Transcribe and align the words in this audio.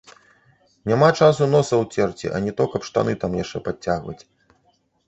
Няма 0.91 1.09
часу 1.19 1.43
носа 1.53 1.75
ўцерці, 1.83 2.33
а 2.35 2.43
не 2.47 2.51
то 2.63 2.69
каб 2.73 2.81
штаны 2.89 3.13
там 3.27 3.39
яшчэ 3.45 3.57
падцягваць. 3.71 4.21